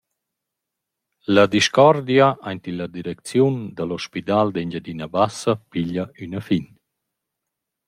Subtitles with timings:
[1.35, 6.65] La discordia aint illa direcziun da l’Ospidal d’Engiadina Bassa piglia üna fin.